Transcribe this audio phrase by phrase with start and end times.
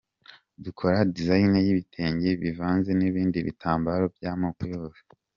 [0.63, 5.01] Dukora design y’ibitenge bivanze n’ibindi bitambaro by’amoko yose.